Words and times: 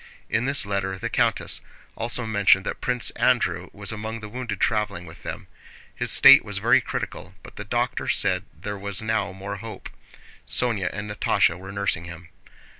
In 0.31 0.45
this 0.45 0.65
letter 0.65 0.97
the 0.97 1.11
countess 1.11 1.61
also 1.95 2.25
mentioned 2.25 2.65
that 2.65 2.81
Prince 2.81 3.11
Andrew 3.11 3.69
was 3.71 3.91
among 3.91 4.19
the 4.19 4.29
wounded 4.29 4.59
traveling 4.59 5.05
with 5.05 5.21
them; 5.21 5.45
his 5.93 6.09
state 6.11 6.43
was 6.43 6.57
very 6.57 6.81
critical, 6.81 7.35
but 7.43 7.55
the 7.55 7.63
doctor 7.63 8.07
said 8.09 8.43
there 8.51 8.79
was 8.79 9.03
now 9.03 9.31
more 9.31 9.57
hope. 9.57 9.91
Sónya 10.47 10.89
and 10.91 11.07
Natásha 11.07 11.55
were 11.55 11.71
nursing 11.71 12.05
him. 12.05 12.29